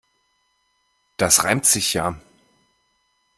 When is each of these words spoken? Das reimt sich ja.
Das 1.17 1.43
reimt 1.43 1.67
sich 1.67 1.93
ja. 1.93 2.17